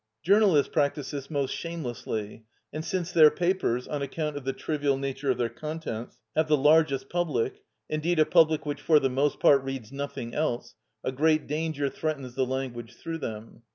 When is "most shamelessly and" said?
1.29-2.83